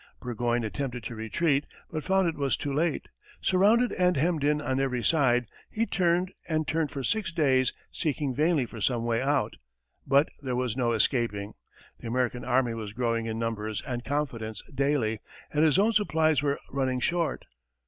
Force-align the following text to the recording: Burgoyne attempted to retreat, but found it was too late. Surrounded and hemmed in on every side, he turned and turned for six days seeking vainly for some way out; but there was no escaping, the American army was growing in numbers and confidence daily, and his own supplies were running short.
Burgoyne 0.19 0.63
attempted 0.63 1.03
to 1.03 1.13
retreat, 1.15 1.67
but 1.91 2.03
found 2.03 2.27
it 2.27 2.33
was 2.35 2.57
too 2.57 2.73
late. 2.73 3.07
Surrounded 3.39 3.91
and 3.91 4.17
hemmed 4.17 4.43
in 4.43 4.59
on 4.59 4.79
every 4.79 5.03
side, 5.03 5.45
he 5.69 5.85
turned 5.85 6.31
and 6.49 6.67
turned 6.67 6.89
for 6.89 7.03
six 7.03 7.31
days 7.31 7.71
seeking 7.91 8.33
vainly 8.33 8.65
for 8.65 8.81
some 8.81 9.05
way 9.05 9.21
out; 9.21 9.57
but 10.07 10.27
there 10.41 10.55
was 10.55 10.75
no 10.75 10.93
escaping, 10.93 11.53
the 11.99 12.07
American 12.07 12.43
army 12.43 12.73
was 12.73 12.93
growing 12.93 13.27
in 13.27 13.37
numbers 13.37 13.79
and 13.85 14.03
confidence 14.03 14.63
daily, 14.73 15.19
and 15.53 15.63
his 15.63 15.77
own 15.77 15.93
supplies 15.93 16.41
were 16.41 16.59
running 16.71 16.99
short. 16.99 17.45